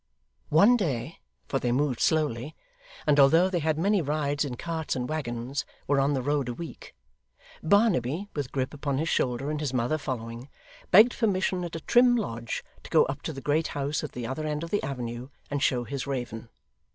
One 0.49 0.77
day 0.77 1.19
for 1.47 1.59
they 1.59 1.71
moved 1.71 1.99
slowly, 1.99 2.55
and 3.05 3.19
although 3.19 3.51
they 3.51 3.59
had 3.59 3.77
many 3.77 4.01
rides 4.01 4.43
in 4.43 4.55
carts 4.57 4.95
and 4.95 5.07
waggons, 5.07 5.63
were 5.85 5.99
on 6.01 6.13
the 6.15 6.23
road 6.23 6.49
a 6.49 6.55
week 6.55 6.95
Barnaby, 7.61 8.27
with 8.33 8.51
Grip 8.51 8.73
upon 8.73 8.97
his 8.97 9.09
shoulder 9.09 9.51
and 9.51 9.59
his 9.59 9.75
mother 9.75 9.99
following, 9.99 10.49
begged 10.89 11.15
permission 11.15 11.63
at 11.63 11.75
a 11.75 11.81
trim 11.81 12.15
lodge 12.15 12.63
to 12.81 12.89
go 12.89 13.03
up 13.05 13.21
to 13.21 13.31
the 13.31 13.41
great 13.41 13.67
house, 13.77 14.03
at 14.03 14.13
the 14.13 14.25
other 14.25 14.47
end 14.47 14.63
of 14.63 14.71
the 14.71 14.81
avenue, 14.81 15.29
and 15.51 15.61
show 15.61 15.83
his 15.83 16.07
raven. 16.07 16.49